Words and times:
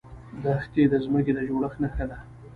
دښتې 0.43 0.83
د 0.91 0.93
ځمکې 1.05 1.31
د 1.35 1.39
جوړښت 1.47 1.77
نښه 1.83 2.05
ده. 2.09 2.17